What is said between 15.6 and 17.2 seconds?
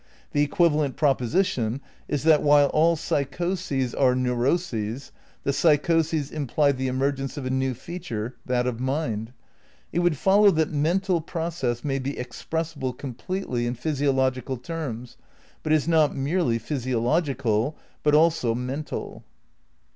but is not merely physio